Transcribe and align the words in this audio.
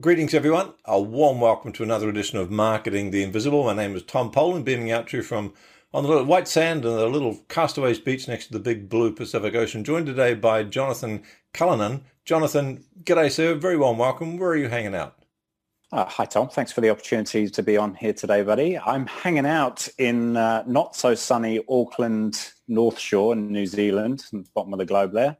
Greetings, 0.00 0.32
everyone. 0.32 0.74
A 0.84 1.00
warm 1.02 1.40
welcome 1.40 1.72
to 1.72 1.82
another 1.82 2.08
edition 2.08 2.38
of 2.38 2.52
Marketing 2.52 3.10
the 3.10 3.24
Invisible. 3.24 3.64
My 3.64 3.74
name 3.74 3.96
is 3.96 4.04
Tom 4.04 4.30
Poland, 4.30 4.64
beaming 4.64 4.92
out 4.92 5.08
to 5.08 5.16
you 5.16 5.24
from 5.24 5.52
on 5.92 6.04
the 6.04 6.08
little 6.08 6.24
white 6.24 6.46
sand 6.46 6.84
and 6.84 6.96
the 6.96 7.08
little 7.08 7.40
castaways 7.48 7.98
beach 7.98 8.28
next 8.28 8.46
to 8.46 8.52
the 8.52 8.60
big 8.60 8.88
blue 8.88 9.12
Pacific 9.12 9.56
Ocean. 9.56 9.82
Joined 9.82 10.06
today 10.06 10.34
by 10.34 10.62
Jonathan 10.62 11.24
Callinan. 11.52 12.02
Jonathan, 12.24 12.84
g'day, 13.02 13.28
sir. 13.28 13.56
Very 13.56 13.76
warm 13.76 13.98
welcome. 13.98 14.38
Where 14.38 14.50
are 14.50 14.56
you 14.56 14.68
hanging 14.68 14.94
out? 14.94 15.16
Uh, 15.90 16.04
hi, 16.04 16.26
Tom. 16.26 16.48
Thanks 16.48 16.70
for 16.70 16.80
the 16.80 16.90
opportunity 16.90 17.50
to 17.50 17.62
be 17.64 17.76
on 17.76 17.96
here 17.96 18.12
today, 18.12 18.42
buddy. 18.42 18.78
I'm 18.78 19.08
hanging 19.08 19.46
out 19.46 19.88
in 19.98 20.36
uh, 20.36 20.62
not 20.64 20.94
so 20.94 21.16
sunny 21.16 21.60
Auckland, 21.68 22.52
North 22.68 23.00
Shore 23.00 23.32
in 23.32 23.50
New 23.50 23.66
Zealand, 23.66 24.22
bottom 24.54 24.72
of 24.72 24.78
the 24.78 24.86
globe 24.86 25.10
there. 25.12 25.38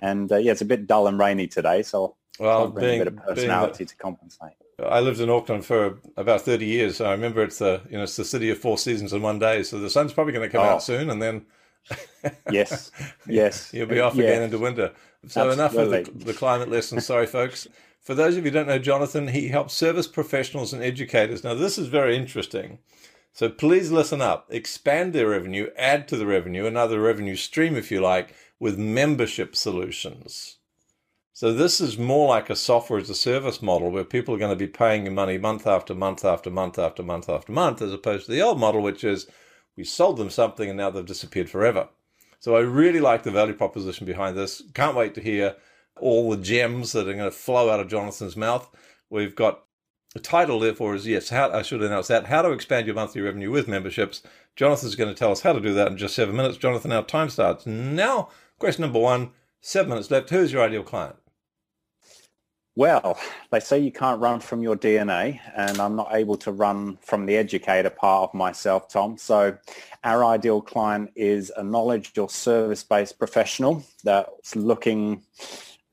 And 0.00 0.30
uh, 0.30 0.36
yeah, 0.36 0.52
it's 0.52 0.60
a 0.60 0.66
bit 0.66 0.86
dull 0.86 1.08
and 1.08 1.18
rainy 1.18 1.48
today, 1.48 1.82
so 1.82 2.16
well, 2.42 2.68
being, 2.68 3.00
a 3.00 3.04
bit 3.04 3.14
of 3.14 3.16
personality 3.24 3.84
to 3.84 3.96
compensate. 3.96 4.52
I 4.82 5.00
lived 5.00 5.20
in 5.20 5.30
Auckland 5.30 5.64
for 5.64 5.98
about 6.16 6.42
thirty 6.42 6.66
years. 6.66 6.96
So 6.96 7.06
I 7.06 7.12
remember 7.12 7.42
it's 7.42 7.58
the 7.58 7.82
you 7.88 7.96
know 7.96 8.02
it's 8.02 8.16
the 8.16 8.24
city 8.24 8.50
of 8.50 8.58
four 8.58 8.78
seasons 8.78 9.12
in 9.12 9.22
one 9.22 9.38
day. 9.38 9.62
So 9.62 9.78
the 9.78 9.90
sun's 9.90 10.12
probably 10.12 10.32
going 10.32 10.48
to 10.48 10.52
come 10.52 10.66
oh. 10.66 10.70
out 10.70 10.82
soon, 10.82 11.10
and 11.10 11.22
then 11.22 11.46
yes, 12.50 12.90
yes, 13.26 13.70
you'll 13.72 13.86
be 13.86 14.00
off 14.00 14.14
yeah. 14.14 14.24
again 14.24 14.42
into 14.42 14.58
winter. 14.58 14.92
So 15.28 15.48
Absolutely. 15.48 15.54
enough 15.54 15.76
of 15.76 16.18
the, 16.18 16.24
the 16.24 16.34
climate 16.34 16.68
lesson. 16.68 17.00
Sorry, 17.00 17.26
folks. 17.26 17.68
For 18.00 18.14
those 18.14 18.36
of 18.36 18.44
you 18.44 18.50
who 18.50 18.54
don't 18.54 18.66
know 18.66 18.80
Jonathan, 18.80 19.28
he 19.28 19.48
helps 19.48 19.74
service 19.74 20.08
professionals 20.08 20.72
and 20.72 20.82
educators. 20.82 21.44
Now 21.44 21.54
this 21.54 21.78
is 21.78 21.86
very 21.86 22.16
interesting. 22.16 22.78
So 23.32 23.48
please 23.48 23.90
listen 23.90 24.20
up. 24.20 24.46
Expand 24.50 25.12
their 25.12 25.28
revenue, 25.28 25.70
add 25.76 26.08
to 26.08 26.16
the 26.16 26.26
revenue, 26.26 26.66
another 26.66 27.00
revenue 27.00 27.36
stream, 27.36 27.76
if 27.76 27.90
you 27.90 28.00
like, 28.00 28.34
with 28.58 28.78
membership 28.78 29.56
solutions. 29.56 30.56
So 31.34 31.52
this 31.52 31.80
is 31.80 31.96
more 31.96 32.28
like 32.28 32.50
a 32.50 32.56
software 32.56 33.00
as 33.00 33.08
a 33.08 33.14
service 33.14 33.62
model 33.62 33.90
where 33.90 34.04
people 34.04 34.34
are 34.34 34.38
going 34.38 34.50
to 34.50 34.56
be 34.56 34.66
paying 34.66 35.06
you 35.06 35.10
money 35.10 35.38
month 35.38 35.66
after 35.66 35.94
month 35.94 36.26
after 36.26 36.50
month 36.50 36.78
after 36.78 37.02
month 37.02 37.28
after 37.28 37.52
month, 37.52 37.80
as 37.80 37.92
opposed 37.92 38.26
to 38.26 38.32
the 38.32 38.42
old 38.42 38.60
model, 38.60 38.82
which 38.82 39.02
is 39.02 39.26
we 39.74 39.82
sold 39.82 40.18
them 40.18 40.28
something 40.28 40.68
and 40.68 40.76
now 40.76 40.90
they've 40.90 41.06
disappeared 41.06 41.48
forever. 41.48 41.88
So 42.38 42.54
I 42.54 42.60
really 42.60 43.00
like 43.00 43.22
the 43.22 43.30
value 43.30 43.54
proposition 43.54 44.06
behind 44.06 44.36
this. 44.36 44.62
Can't 44.74 44.96
wait 44.96 45.14
to 45.14 45.22
hear 45.22 45.56
all 45.96 46.30
the 46.30 46.36
gems 46.36 46.92
that 46.92 47.08
are 47.08 47.14
going 47.14 47.24
to 47.24 47.30
flow 47.30 47.70
out 47.70 47.80
of 47.80 47.88
Jonathan's 47.88 48.36
mouth. 48.36 48.68
We've 49.08 49.34
got 49.34 49.64
the 50.12 50.20
title, 50.20 50.60
therefore, 50.60 50.94
is 50.94 51.06
yes. 51.06 51.30
How 51.30 51.50
I 51.50 51.62
should 51.62 51.82
announce 51.82 52.08
that. 52.08 52.26
How 52.26 52.42
to 52.42 52.50
expand 52.50 52.86
your 52.86 52.94
monthly 52.94 53.22
revenue 53.22 53.50
with 53.50 53.68
memberships. 53.68 54.22
Jonathan's 54.54 54.96
going 54.96 55.08
to 55.08 55.18
tell 55.18 55.32
us 55.32 55.40
how 55.40 55.54
to 55.54 55.60
do 55.60 55.72
that 55.72 55.88
in 55.88 55.96
just 55.96 56.14
seven 56.14 56.36
minutes. 56.36 56.58
Jonathan, 56.58 56.92
our 56.92 57.04
time 57.04 57.30
starts 57.30 57.64
now. 57.64 58.28
Question 58.58 58.82
number 58.82 58.98
one. 58.98 59.30
Seven 59.62 59.88
minutes 59.88 60.10
left. 60.10 60.28
Who's 60.28 60.52
your 60.52 60.62
ideal 60.62 60.82
client? 60.82 61.16
Well, 62.74 63.18
they 63.50 63.60
say 63.60 63.78
you 63.80 63.92
can't 63.92 64.20
run 64.20 64.40
from 64.40 64.62
your 64.62 64.76
DNA, 64.76 65.40
and 65.54 65.78
I'm 65.78 65.94
not 65.94 66.14
able 66.14 66.38
to 66.38 66.52
run 66.52 66.96
from 67.02 67.26
the 67.26 67.36
educator 67.36 67.90
part 67.90 68.30
of 68.30 68.34
myself, 68.34 68.88
Tom. 68.88 69.18
So 69.18 69.58
our 70.04 70.24
ideal 70.24 70.62
client 70.62 71.10
is 71.14 71.52
a 71.54 71.62
knowledge 71.62 72.16
or 72.16 72.30
service-based 72.30 73.18
professional 73.18 73.84
that's 74.04 74.56
looking 74.56 75.22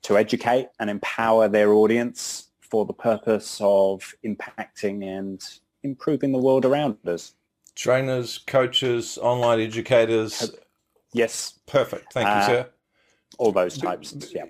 to 0.03 0.17
educate 0.17 0.69
and 0.79 0.89
empower 0.89 1.49
their 1.49 1.73
audience 1.73 2.47
for 2.61 2.85
the 2.85 2.93
purpose 2.93 3.59
of 3.61 4.13
impacting 4.23 5.03
and 5.03 5.43
improving 5.83 6.31
the 6.31 6.37
world 6.37 6.63
around 6.63 6.97
us. 7.05 7.33
Trainers, 7.75 8.37
coaches, 8.37 9.17
online 9.21 9.59
educators. 9.59 10.51
Yes. 11.13 11.59
Perfect. 11.65 12.13
Thank 12.13 12.27
you, 12.27 12.33
uh, 12.33 12.45
sir. 12.45 12.69
All 13.37 13.51
those 13.51 13.77
types. 13.77 14.15
Yeah. 14.33 14.45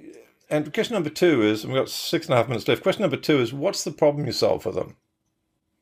And 0.49 0.73
question 0.73 0.95
number 0.95 1.09
two 1.09 1.43
is, 1.43 1.65
we've 1.65 1.75
got 1.75 1.89
six 1.89 2.25
and 2.25 2.33
a 2.33 2.37
half 2.37 2.47
minutes 2.47 2.67
left. 2.67 2.81
Question 2.81 3.03
number 3.03 3.17
two 3.17 3.39
is, 3.39 3.53
what's 3.53 3.83
the 3.83 3.91
problem 3.91 4.25
you 4.25 4.31
solve 4.31 4.63
for 4.63 4.71
them? 4.71 4.95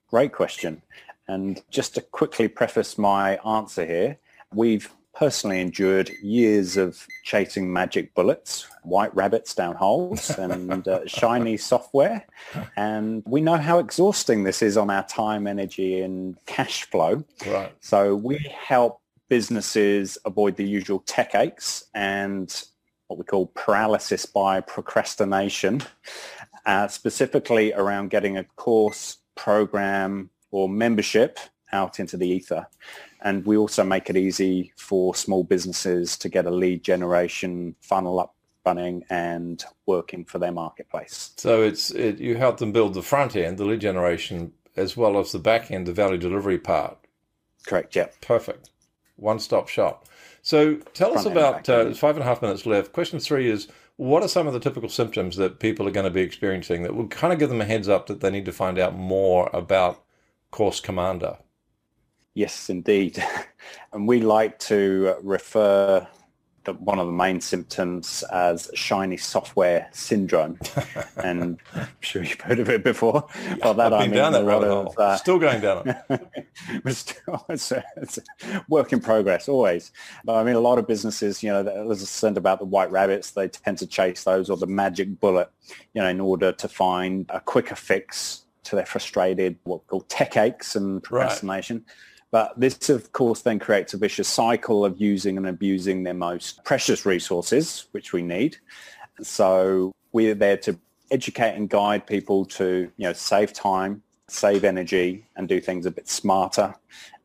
Great 0.10 0.34
question. 0.34 0.82
And 1.28 1.62
just 1.70 1.96
to 1.96 2.02
quickly 2.02 2.48
preface 2.48 2.98
my 2.98 3.38
answer 3.38 3.86
here, 3.86 4.18
we've 4.54 4.90
personally 5.14 5.60
endured 5.60 6.12
years 6.22 6.78
of 6.78 7.08
chasing 7.24 7.72
magic 7.72 8.14
bullets, 8.14 8.68
white 8.84 9.14
rabbits 9.16 9.56
down 9.56 9.76
holes, 9.76 10.30
and 10.38 10.88
uh, 10.88 11.06
shiny 11.08 11.58
software. 11.58 12.26
And 12.76 13.24
we 13.26 13.42
know 13.42 13.58
how 13.58 13.80
exhausting 13.80 14.44
this 14.44 14.62
is 14.62 14.78
on 14.78 14.90
our 14.90 15.06
time, 15.08 15.48
energy, 15.48 16.02
and 16.02 16.38
cash 16.46 16.84
flow. 16.84 17.24
Right. 17.46 17.74
So 17.80 18.16
we 18.16 18.38
help 18.54 19.02
businesses 19.30 20.18
avoid 20.26 20.56
the 20.56 20.66
usual 20.66 21.00
tech 21.00 21.36
aches 21.36 21.86
and 21.94 22.64
what 23.08 23.18
we 23.18 23.26
call 23.26 23.48
paralysis 23.48 24.26
by 24.26 24.62
procrastination, 24.62 25.82
uh, 26.66 26.88
specifically 26.88 27.74
around 27.74 28.10
getting 28.10 28.38
a 28.38 28.44
course, 28.44 29.18
program, 29.36 30.30
or 30.52 30.70
membership 30.70 31.40
out 31.72 32.00
into 32.00 32.18
the 32.18 32.28
ether. 32.28 32.68
And 33.22 33.46
we 33.46 33.58
also 33.58 33.84
make 33.84 34.10
it 34.10 34.18
easy 34.18 34.72
for 34.78 35.16
small 35.16 35.44
businesses 35.44 36.18
to 36.20 36.30
get 36.30 36.46
a 36.46 36.52
lead 36.52 36.84
generation 36.84 37.76
funnel 37.82 38.20
up 38.20 38.36
running 38.66 39.04
and 39.10 39.64
working 39.86 40.26
for 40.26 40.40
their 40.40 40.52
marketplace. 40.52 41.32
So 41.38 41.64
it's 41.64 41.90
it, 41.92 42.20
you 42.20 42.36
help 42.36 42.58
them 42.58 42.74
build 42.74 42.94
the 42.94 43.02
front 43.02 43.36
end, 43.36 43.58
the 43.58 43.66
lead 43.66 43.80
generation, 43.80 44.52
as 44.76 44.98
well 44.98 45.18
as 45.18 45.32
the 45.32 45.40
back 45.40 45.72
end, 45.72 45.88
the 45.88 45.94
value 45.94 46.18
delivery 46.18 46.60
part. 46.60 46.98
Correct. 47.66 47.96
Yeah. 47.96 48.08
Perfect. 48.22 48.70
One 49.16 49.40
stop 49.40 49.68
shop. 49.70 50.06
So 50.48 50.76
tell 50.94 51.14
us 51.14 51.26
about 51.26 51.68
uh, 51.68 51.94
five 51.94 52.16
and 52.16 52.24
a 52.24 52.26
half 52.26 52.42
minutes 52.42 52.66
left. 52.66 52.94
Question 52.94 53.20
three 53.20 53.50
is 53.50 53.68
what 53.98 54.24
are 54.24 54.30
some 54.30 54.48
of 54.48 54.54
the 54.54 54.62
typical 54.62 54.88
symptoms 54.88 55.36
that 55.36 55.60
people 55.60 55.86
are 55.86 55.92
going 55.92 56.06
to 56.06 56.10
be 56.10 56.22
experiencing 56.22 56.84
that 56.84 56.96
will 56.96 57.10
kind 57.10 57.34
of 57.34 57.40
give 57.40 57.50
them 57.50 57.60
a 57.60 57.66
heads 57.66 57.90
up 57.90 58.08
that 58.08 58.22
they 58.22 58.32
need 58.32 58.46
to 58.46 58.54
find 58.54 58.80
out 58.80 58.96
more 58.96 59.50
about 59.52 60.06
Course 60.52 60.80
Commander? 60.80 61.38
Yes, 62.34 62.70
indeed. 62.70 63.22
and 63.92 64.08
we 64.08 64.22
like 64.22 64.58
to 64.60 65.18
refer 65.22 66.08
the, 66.68 66.74
one 66.74 67.00
of 67.00 67.08
the 67.08 67.14
main 67.14 67.42
symptoms 67.42 68.24
as 68.32 68.70
shiny 68.76 69.18
software 69.18 69.88
syndrome. 69.92 70.60
and 71.18 71.58
I'm 71.74 71.88
sure 72.02 72.24
you've 72.24 72.42
heard 72.42 72.60
of 72.60 72.70
it 72.70 72.84
before. 72.84 73.28
Yeah, 73.44 73.56
By 73.56 73.74
that 73.74 73.94
I've 73.94 74.02
I 74.02 74.08
mean 74.08 74.20
a 74.20 74.40
lot 74.42 74.64
of 74.64 74.98
uh, 75.00 75.16
still 75.16 75.40
going 75.40 75.62
down 75.62 75.88
it. 76.10 76.94
still, 76.94 77.46
it's, 77.50 77.72
a, 77.72 77.84
it's, 77.96 78.20
a, 78.20 78.66
work 78.70 78.94
in 78.94 79.00
progress 79.00 79.50
always. 79.50 79.92
But 80.24 80.36
I 80.36 80.44
mean, 80.44 80.56
a 80.56 80.60
lot 80.60 80.78
of 80.78 80.86
businesses, 80.86 81.42
you 81.42 81.50
know, 81.50 81.64
there's 81.64 82.02
a 82.02 82.06
sense 82.06 82.38
about 82.38 82.60
the 82.60 82.66
white 82.66 82.92
rabbits. 82.92 83.32
They 83.32 83.48
tend 83.48 83.78
to 83.80 83.88
chase 83.88 84.26
those 84.26 84.50
or 84.50 84.58
the 84.58 84.68
magic 84.68 85.20
bullet, 85.20 85.50
you 85.94 86.02
know, 86.02 86.10
in 86.10 86.20
order 86.20 86.52
to 86.52 86.68
find 86.68 87.26
a 87.30 87.40
quicker 87.40 87.76
fix 87.76 88.44
to 88.66 88.76
their 88.76 88.86
frustrated, 88.86 89.58
what 89.64 89.82
we 89.84 89.88
call 89.88 90.02
tech 90.02 90.36
aches 90.36 90.76
and 90.76 91.02
procrastination. 91.02 91.78
Right. 91.78 91.94
But 92.32 92.60
this, 92.60 92.90
of 92.90 93.12
course, 93.14 93.42
then 93.42 93.58
creates 93.60 93.94
a 93.94 93.98
vicious 93.98 94.28
cycle 94.28 94.84
of 94.84 95.00
using 95.00 95.38
and 95.38 95.48
abusing 95.48 96.04
their 96.04 96.14
most 96.14 96.64
precious 96.66 97.06
resources, 97.06 97.88
which 97.92 98.12
we 98.12 98.22
need. 98.22 98.58
So 99.22 99.94
we're 100.12 100.36
there 100.36 100.58
to 100.58 100.78
educate 101.10 101.56
and 101.56 101.70
guide 101.70 102.06
people 102.06 102.46
to, 102.46 102.92
you 102.98 103.08
know, 103.08 103.14
save 103.14 103.54
time, 103.54 104.04
save 104.28 104.66
energy, 104.66 105.26
and 105.38 105.48
do 105.48 105.62
things 105.62 105.86
a 105.86 105.92
bit 105.92 106.10
smarter 106.10 106.76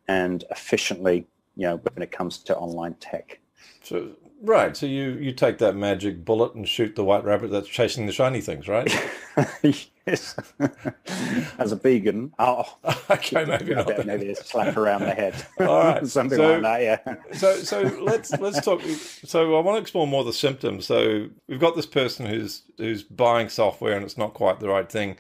and 0.07 0.45
efficiently, 0.51 1.27
you 1.57 1.67
know, 1.67 1.77
when 1.77 2.03
it 2.03 2.13
comes 2.13 2.39
to 2.39 2.57
online 2.57 2.95
tech. 2.95 3.41
So 3.83 4.11
Right. 4.43 4.77
So 4.77 4.87
you, 4.87 5.13
you 5.13 5.31
take 5.33 5.59
that 5.59 5.77
magic 5.77 6.25
bullet 6.25 6.55
and 6.55 6.69
shoot 6.69 6.97
the 6.97 7.05
white 7.05 7.23
rabbit 7.25 7.53
that's 7.53 7.69
chasing 7.69 8.07
the 8.07 8.13
shiny 8.13 8.41
things, 8.41 8.67
right? 8.67 8.93
yes. 9.63 10.35
As 11.59 11.71
a 11.71 11.77
vegan, 11.77 12.33
oh, 12.41 12.77
okay, 13.11 13.45
maybe 13.45 13.73
not. 13.73 14.05
Maybe 14.05 14.31
a 14.31 14.35
slap 14.35 14.77
around 14.77 15.03
the 15.03 15.15
head. 15.15 15.47
All 15.61 15.67
right, 15.67 16.07
something 16.09 16.37
so, 16.39 16.59
like 16.59 16.63
that. 16.63 16.83
Yeah. 16.83 17.35
so 17.35 17.55
so 17.59 17.83
let's 18.03 18.33
let's 18.41 18.61
talk. 18.65 18.83
So 18.83 19.57
I 19.57 19.61
want 19.61 19.77
to 19.77 19.81
explore 19.81 20.09
more 20.09 20.25
the 20.25 20.33
symptoms. 20.33 20.87
So 20.87 21.29
we've 21.47 21.61
got 21.61 21.77
this 21.77 21.87
person 21.87 22.27
who's 22.27 22.63
who's 22.79 23.05
buying 23.05 23.49
software 23.49 23.95
and 23.95 24.05
it's 24.05 24.19
not 24.19 24.35
quite 24.35 24.59
the 24.59 24.69
right 24.69 24.91
thing. 24.91 25.19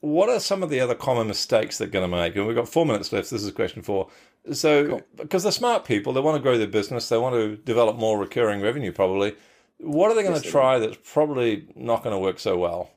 What 0.00 0.28
are 0.28 0.40
some 0.40 0.62
of 0.62 0.68
the 0.68 0.80
other 0.80 0.94
common 0.94 1.26
mistakes 1.26 1.78
they're 1.78 1.88
going 1.88 2.08
to 2.10 2.16
make? 2.16 2.36
And 2.36 2.46
we've 2.46 2.56
got 2.56 2.68
four 2.68 2.84
minutes 2.84 3.12
left. 3.12 3.30
This 3.30 3.42
is 3.42 3.50
question 3.52 3.82
four. 3.82 4.08
So, 4.52 4.86
cool. 4.86 5.02
because 5.16 5.42
they're 5.42 5.52
smart 5.52 5.84
people, 5.84 6.12
they 6.12 6.20
want 6.20 6.36
to 6.36 6.42
grow 6.42 6.56
their 6.56 6.66
business, 6.66 7.08
they 7.08 7.18
want 7.18 7.34
to 7.34 7.56
develop 7.56 7.96
more 7.96 8.18
recurring 8.18 8.60
revenue, 8.62 8.90
probably. 8.90 9.34
What 9.78 10.10
are 10.10 10.14
they 10.14 10.22
going 10.22 10.34
yes, 10.34 10.42
to 10.42 10.50
try 10.50 10.78
that's 10.78 10.98
probably 11.04 11.68
not 11.74 12.02
going 12.02 12.14
to 12.14 12.18
work 12.18 12.38
so 12.38 12.56
well? 12.56 12.90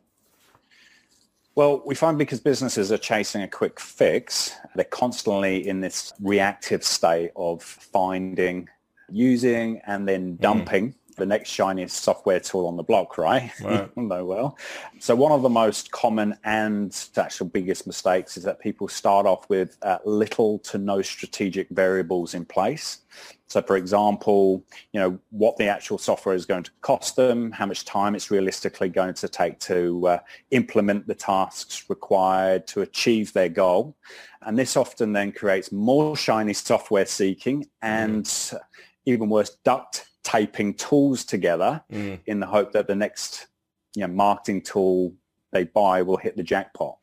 Well, 1.55 1.83
we 1.85 1.95
find 1.95 2.17
because 2.17 2.39
businesses 2.39 2.91
are 2.91 2.97
chasing 2.97 3.41
a 3.41 3.47
quick 3.47 3.79
fix, 3.79 4.51
they're 4.75 4.85
constantly 4.85 5.67
in 5.67 5.81
this 5.81 6.13
reactive 6.19 6.83
state 6.83 7.31
of 7.35 7.61
finding, 7.61 8.69
using, 9.09 9.81
and 9.85 10.07
then 10.07 10.33
mm. 10.33 10.41
dumping 10.41 10.89
mm. 10.89 10.95
The 11.15 11.25
next 11.25 11.49
shiniest 11.49 12.03
software 12.03 12.39
tool 12.39 12.67
on 12.67 12.77
the 12.77 12.83
block, 12.83 13.17
right? 13.17 13.51
Right. 13.61 13.89
no, 13.97 14.25
well. 14.25 14.57
So 14.99 15.15
one 15.15 15.31
of 15.31 15.41
the 15.41 15.49
most 15.49 15.91
common 15.91 16.37
and 16.43 16.95
actual 17.17 17.47
biggest 17.47 17.87
mistakes 17.87 18.37
is 18.37 18.43
that 18.43 18.59
people 18.59 18.87
start 18.87 19.25
off 19.25 19.49
with 19.49 19.77
uh, 19.81 19.99
little 20.05 20.59
to 20.59 20.77
no 20.77 21.01
strategic 21.01 21.69
variables 21.69 22.33
in 22.33 22.45
place. 22.45 22.99
So 23.47 23.61
for 23.61 23.77
example, 23.77 24.63
you 24.93 24.99
know, 24.99 25.19
what 25.29 25.57
the 25.57 25.67
actual 25.67 25.99
software 25.99 26.33
is 26.33 26.45
going 26.45 26.63
to 26.63 26.71
cost 26.81 27.15
them, 27.15 27.51
how 27.51 27.67
much 27.67 27.85
time 27.85 28.15
it's 28.15 28.31
realistically 28.31 28.89
going 28.89 29.13
to 29.13 29.27
take 29.27 29.59
to 29.61 30.07
uh, 30.07 30.19
implement 30.49 31.05
the 31.05 31.13
tasks 31.13 31.87
required 31.87 32.65
to 32.67 32.81
achieve 32.81 33.31
their 33.33 33.49
goal. 33.49 33.95
And 34.41 34.57
this 34.57 34.75
often 34.75 35.13
then 35.13 35.31
creates 35.31 35.71
more 35.71 36.17
shiny 36.17 36.53
software 36.53 37.05
seeking 37.05 37.67
and 37.83 38.25
mm. 38.25 38.59
even 39.05 39.29
worse, 39.29 39.51
duct 39.63 40.07
taping 40.23 40.73
tools 40.73 41.25
together 41.25 41.83
mm. 41.91 42.19
in 42.25 42.39
the 42.39 42.45
hope 42.45 42.71
that 42.71 42.87
the 42.87 42.95
next 42.95 43.47
you 43.95 44.01
know, 44.01 44.13
marketing 44.13 44.61
tool 44.61 45.13
they 45.51 45.63
buy 45.63 46.01
will 46.01 46.17
hit 46.17 46.35
the 46.35 46.43
jackpot. 46.43 46.97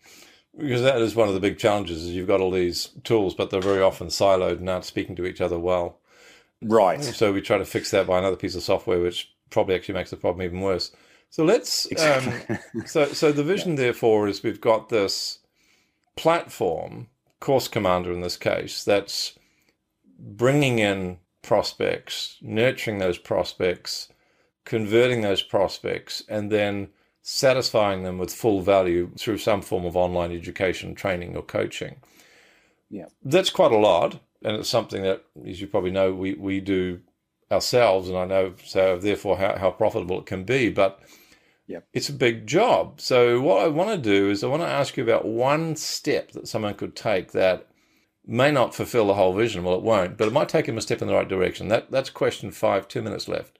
Because 0.56 0.82
that 0.82 1.00
is 1.00 1.14
one 1.14 1.28
of 1.28 1.34
the 1.34 1.40
big 1.40 1.58
challenges 1.58 2.02
is 2.02 2.10
you've 2.10 2.26
got 2.26 2.40
all 2.40 2.50
these 2.50 2.90
tools, 3.04 3.34
but 3.34 3.50
they're 3.50 3.60
very 3.60 3.80
often 3.80 4.08
siloed 4.08 4.56
and 4.56 4.62
not 4.62 4.84
speaking 4.84 5.14
to 5.16 5.24
each 5.24 5.40
other 5.40 5.58
well. 5.58 6.00
Right. 6.62 7.02
So 7.02 7.32
we 7.32 7.40
try 7.40 7.58
to 7.58 7.64
fix 7.64 7.90
that 7.92 8.06
by 8.06 8.18
another 8.18 8.36
piece 8.36 8.56
of 8.56 8.62
software, 8.62 9.00
which 9.00 9.32
probably 9.50 9.74
actually 9.74 9.94
makes 9.94 10.10
the 10.10 10.16
problem 10.16 10.44
even 10.44 10.60
worse. 10.60 10.90
So 11.30 11.44
let's. 11.44 11.86
Exactly. 11.86 12.56
Um, 12.56 12.86
so 12.86 13.06
so 13.06 13.32
the 13.32 13.44
vision, 13.54 13.70
yeah. 13.72 13.84
therefore, 13.84 14.28
is 14.28 14.42
we've 14.42 14.60
got 14.60 14.88
this 14.88 15.38
platform, 16.16 17.06
Course 17.38 17.68
Commander 17.68 18.12
in 18.12 18.20
this 18.20 18.36
case, 18.36 18.84
that's 18.84 19.38
bringing 20.18 20.80
in 20.80 21.18
prospects, 21.42 22.38
nurturing 22.40 22.98
those 22.98 23.18
prospects, 23.18 24.08
converting 24.64 25.22
those 25.22 25.42
prospects, 25.42 26.22
and 26.28 26.50
then 26.50 26.88
satisfying 27.22 28.02
them 28.02 28.18
with 28.18 28.32
full 28.32 28.60
value 28.60 29.10
through 29.18 29.38
some 29.38 29.62
form 29.62 29.84
of 29.84 29.96
online 29.96 30.32
education, 30.32 30.94
training, 30.94 31.36
or 31.36 31.42
coaching. 31.42 31.96
Yeah, 32.88 33.06
that's 33.24 33.50
quite 33.50 33.72
a 33.72 33.78
lot, 33.78 34.20
and 34.42 34.56
it's 34.56 34.68
something 34.68 35.02
that, 35.02 35.24
as 35.46 35.60
you 35.60 35.66
probably 35.66 35.90
know, 35.90 36.12
we 36.12 36.34
we 36.34 36.60
do 36.60 37.00
ourselves, 37.50 38.08
and 38.08 38.18
I 38.18 38.24
know 38.26 38.54
so 38.64 38.98
therefore 38.98 39.38
how, 39.38 39.56
how 39.56 39.70
profitable 39.70 40.18
it 40.20 40.26
can 40.26 40.44
be, 40.44 40.70
but. 40.70 41.00
Yep. 41.66 41.86
It's 41.92 42.08
a 42.08 42.12
big 42.14 42.48
job. 42.48 43.00
So, 43.00 43.40
what 43.40 43.62
I 43.62 43.68
want 43.68 43.90
to 43.90 43.96
do 43.96 44.28
is, 44.28 44.42
I 44.42 44.48
want 44.48 44.62
to 44.62 44.66
ask 44.68 44.96
you 44.96 45.04
about 45.04 45.24
one 45.24 45.76
step 45.76 46.32
that 46.32 46.48
someone 46.48 46.74
could 46.74 46.96
take 46.96 47.30
that 47.30 47.69
may 48.30 48.50
not 48.52 48.74
fulfill 48.74 49.08
the 49.08 49.14
whole 49.14 49.34
vision. 49.34 49.64
Well, 49.64 49.74
it 49.74 49.82
won't, 49.82 50.16
but 50.16 50.28
it 50.28 50.32
might 50.32 50.48
take 50.48 50.66
him 50.66 50.78
a 50.78 50.80
step 50.80 51.02
in 51.02 51.08
the 51.08 51.14
right 51.14 51.28
direction. 51.28 51.68
That 51.68 51.90
that's 51.90 52.10
question 52.10 52.50
five. 52.50 52.88
Two 52.88 53.02
minutes 53.02 53.28
left. 53.28 53.58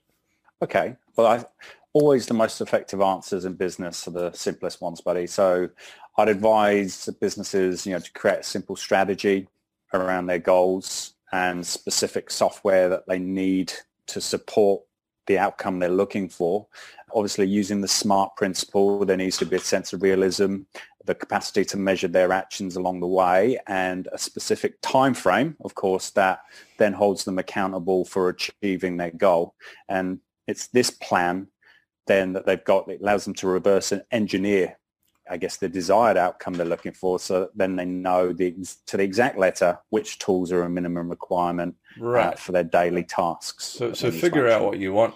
Okay. 0.61 0.95
Well, 1.15 1.27
I 1.27 1.45
always 1.93 2.25
the 2.25 2.33
most 2.33 2.61
effective 2.61 3.01
answers 3.01 3.45
in 3.45 3.53
business 3.53 4.07
are 4.07 4.11
the 4.11 4.31
simplest 4.31 4.81
ones, 4.81 5.01
buddy. 5.01 5.27
So 5.27 5.69
I'd 6.17 6.29
advise 6.29 7.09
businesses, 7.19 7.85
you 7.85 7.93
know, 7.93 7.99
to 7.99 8.11
create 8.13 8.39
a 8.39 8.43
simple 8.43 8.75
strategy 8.75 9.47
around 9.93 10.27
their 10.27 10.39
goals 10.39 11.13
and 11.33 11.65
specific 11.65 12.31
software 12.31 12.89
that 12.89 13.07
they 13.07 13.19
need 13.19 13.73
to 14.07 14.21
support 14.21 14.83
the 15.27 15.37
outcome 15.37 15.79
they're 15.79 15.89
looking 15.89 16.29
for. 16.29 16.67
Obviously, 17.13 17.45
using 17.45 17.81
the 17.81 17.87
SMART 17.87 18.35
principle, 18.37 19.05
there 19.05 19.17
needs 19.17 19.37
to 19.37 19.45
be 19.45 19.57
a 19.57 19.59
sense 19.59 19.91
of 19.93 20.01
realism, 20.01 20.59
the 21.05 21.15
capacity 21.15 21.65
to 21.65 21.77
measure 21.77 22.07
their 22.07 22.31
actions 22.31 22.75
along 22.75 22.99
the 22.99 23.07
way, 23.07 23.57
and 23.67 24.07
a 24.11 24.17
specific 24.17 24.79
time 24.81 25.13
frame, 25.13 25.55
of 25.63 25.75
course, 25.75 26.11
that 26.11 26.41
then 26.77 26.93
holds 26.93 27.23
them 27.23 27.39
accountable 27.39 28.05
for 28.05 28.29
achieving 28.29 28.97
their 28.97 29.11
goal. 29.11 29.55
And 29.89 30.19
it's 30.47 30.67
this 30.67 30.89
plan 30.89 31.47
then 32.07 32.33
that 32.33 32.45
they've 32.45 32.63
got 32.63 32.87
that 32.87 33.01
allows 33.01 33.25
them 33.25 33.33
to 33.35 33.47
reverse 33.47 33.91
and 33.91 34.03
engineer 34.11 34.77
I 35.29 35.37
guess 35.37 35.57
the 35.57 35.69
desired 35.69 36.17
outcome 36.17 36.55
they're 36.55 36.65
looking 36.65 36.91
for. 36.91 37.17
So 37.17 37.49
then 37.55 37.77
they 37.77 37.85
know 37.85 38.33
the 38.33 38.53
to 38.87 38.97
the 38.97 39.03
exact 39.03 39.37
letter 39.37 39.79
which 39.89 40.19
tools 40.19 40.51
are 40.51 40.63
a 40.63 40.69
minimum 40.69 41.09
requirement 41.09 41.75
uh, 41.99 42.05
right. 42.05 42.33
uh, 42.33 42.35
for 42.35 42.51
their 42.51 42.65
daily 42.65 43.03
tasks. 43.03 43.65
So, 43.65 43.93
so 43.93 44.11
figure 44.11 44.49
out 44.49 44.63
what 44.63 44.77
you 44.77 44.91
want 44.91 45.15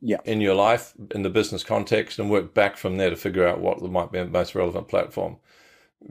yeah. 0.00 0.18
in 0.24 0.40
your 0.40 0.54
life 0.54 0.94
in 1.14 1.22
the 1.22 1.30
business 1.30 1.62
context 1.62 2.18
and 2.18 2.30
work 2.30 2.54
back 2.54 2.76
from 2.76 2.96
there 2.96 3.10
to 3.10 3.16
figure 3.16 3.46
out 3.46 3.60
what 3.60 3.82
might 3.82 4.12
be 4.12 4.18
the 4.18 4.26
most 4.26 4.54
relevant 4.54 4.88
platform. 4.88 5.36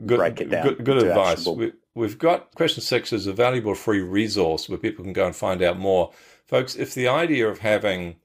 Good, 0.06 0.18
Break 0.18 0.40
it 0.40 0.50
down. 0.50 0.66
Good, 0.66 0.84
good 0.84 1.02
advice. 1.02 1.46
We, 1.46 1.72
we've 1.94 2.18
got 2.18 2.54
question 2.54 2.82
six 2.82 3.12
is 3.12 3.26
a 3.26 3.32
valuable 3.32 3.74
free 3.74 4.00
resource 4.00 4.68
where 4.68 4.78
people 4.78 5.04
can 5.04 5.12
go 5.12 5.26
and 5.26 5.34
find 5.34 5.62
out 5.62 5.78
more. 5.78 6.12
Folks, 6.46 6.76
if 6.76 6.94
the 6.94 7.08
idea 7.08 7.48
of 7.48 7.58
having 7.58 8.16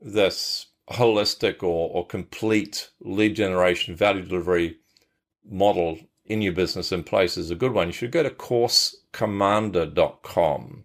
this 0.00 0.66
holistic 0.90 1.62
or, 1.62 1.90
or 1.90 2.06
complete 2.06 2.90
lead 3.00 3.36
generation 3.36 3.96
value 3.96 4.22
delivery 4.22 4.78
model 5.48 5.98
in 6.26 6.42
your 6.42 6.52
business 6.52 6.92
in 6.92 7.04
place 7.04 7.36
is 7.36 7.50
a 7.50 7.54
good 7.54 7.72
one, 7.72 7.88
you 7.88 7.92
should 7.92 8.10
go 8.10 8.22
to 8.22 8.30
coursecommander.com. 8.30 10.84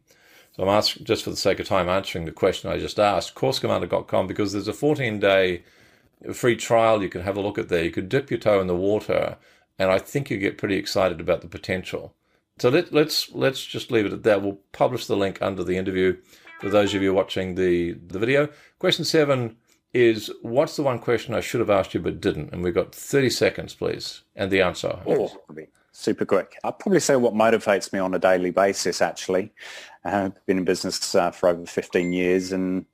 So 0.59 0.63
I'm 0.63 0.77
asking, 0.77 1.05
just 1.05 1.23
for 1.23 1.29
the 1.29 1.37
sake 1.37 1.61
of 1.61 1.67
time, 1.69 1.87
answering 1.87 2.25
the 2.25 2.33
question 2.33 2.69
I 2.69 2.79
just 2.79 2.99
asked, 2.99 3.33
coursecommander.com, 3.33 4.27
because 4.27 4.51
there's 4.51 4.67
a 4.67 4.73
14 4.73 5.17
day 5.17 5.63
free 6.33 6.57
trial 6.57 7.01
you 7.01 7.07
can 7.07 7.21
have 7.21 7.37
a 7.37 7.41
look 7.41 7.57
at 7.57 7.69
there. 7.69 7.81
You 7.81 7.91
could 7.91 8.09
dip 8.09 8.29
your 8.29 8.41
toe 8.41 8.59
in 8.59 8.67
the 8.67 8.75
water, 8.75 9.37
and 9.77 9.89
I 9.89 9.99
think 9.99 10.29
you 10.29 10.37
get 10.37 10.57
pretty 10.57 10.75
excited 10.75 11.21
about 11.21 11.39
the 11.39 11.47
potential. 11.47 12.13
So 12.57 12.67
let, 12.67 12.91
let's 12.91 13.31
let's 13.31 13.63
just 13.63 13.89
leave 13.89 14.05
it 14.05 14.11
at 14.11 14.23
that. 14.23 14.41
We'll 14.41 14.59
publish 14.73 15.05
the 15.05 15.15
link 15.15 15.41
under 15.41 15.63
the 15.63 15.77
interview 15.77 16.17
for 16.59 16.69
those 16.69 16.93
of 16.93 17.01
you 17.01 17.13
watching 17.13 17.55
the, 17.55 17.93
the 17.93 18.19
video. 18.19 18.49
Question 18.79 19.05
seven 19.05 19.55
is 19.93 20.29
what's 20.41 20.75
the 20.75 20.83
one 20.83 20.99
question 20.99 21.33
I 21.35 21.39
should 21.39 21.61
have 21.61 21.69
asked 21.69 21.93
you 21.93 22.01
but 22.01 22.19
didn't? 22.19 22.51
And 22.51 22.65
we've 22.65 22.75
got 22.75 22.93
30 22.93 23.29
seconds, 23.29 23.73
please, 23.75 24.23
and 24.35 24.51
the 24.51 24.61
answer. 24.61 24.99
Oh, 25.07 25.31
super 25.99 26.25
quick. 26.25 26.57
I'd 26.63 26.79
probably 26.79 26.99
say 26.99 27.15
what 27.15 27.33
motivates 27.33 27.91
me 27.91 27.99
on 27.99 28.13
a 28.13 28.19
daily 28.19 28.51
basis, 28.51 29.01
actually. 29.01 29.51
Uh, 30.05 30.31
I've 30.33 30.45
been 30.45 30.57
in 30.57 30.65
business 30.65 31.13
uh, 31.13 31.31
for 31.31 31.49
over 31.49 31.65
15 31.65 32.13
years, 32.13 32.51
and 32.51 32.85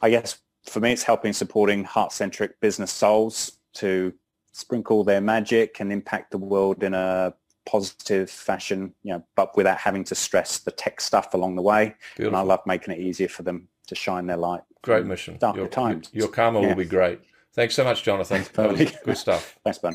I 0.00 0.10
guess 0.10 0.38
for 0.66 0.80
me, 0.80 0.92
it's 0.92 1.02
helping 1.02 1.32
supporting 1.32 1.84
heart-centric 1.84 2.60
business 2.60 2.92
souls 2.92 3.52
to 3.74 4.12
sprinkle 4.52 5.04
their 5.04 5.20
magic 5.20 5.80
and 5.80 5.92
impact 5.92 6.30
the 6.30 6.38
world 6.38 6.82
in 6.82 6.94
a 6.94 7.34
positive 7.66 8.30
fashion, 8.30 8.94
you 9.02 9.12
know, 9.12 9.24
but 9.36 9.56
without 9.56 9.78
having 9.78 10.04
to 10.04 10.14
stress 10.14 10.58
the 10.58 10.70
tech 10.70 11.00
stuff 11.00 11.34
along 11.34 11.56
the 11.56 11.62
way. 11.62 11.94
Beautiful. 12.16 12.26
And 12.28 12.36
I 12.36 12.40
love 12.40 12.60
making 12.66 12.94
it 12.94 13.00
easier 13.00 13.28
for 13.28 13.42
them 13.42 13.68
to 13.86 13.94
shine 13.94 14.26
their 14.26 14.36
light. 14.36 14.62
Great 14.82 15.04
mission. 15.04 15.36
Darker 15.38 15.60
your, 15.60 15.68
times. 15.68 16.08
Your 16.12 16.28
karma 16.28 16.60
yeah. 16.60 16.68
will 16.68 16.74
be 16.74 16.84
great. 16.84 17.20
Thanks 17.52 17.74
so 17.74 17.84
much, 17.84 18.02
Jonathan. 18.02 18.44
That 18.54 18.70
was 18.70 18.92
good 19.04 19.18
stuff. 19.18 19.58
Thanks, 19.64 19.78
Ben. 19.78 19.94